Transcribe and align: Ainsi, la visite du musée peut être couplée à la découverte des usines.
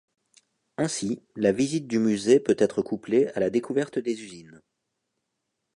Ainsi, 0.77 1.21
la 1.35 1.51
visite 1.51 1.85
du 1.85 1.99
musée 1.99 2.39
peut 2.39 2.55
être 2.57 2.81
couplée 2.81 3.27
à 3.35 3.39
la 3.39 3.51
découverte 3.51 3.99
des 3.99 4.19
usines. 4.23 4.59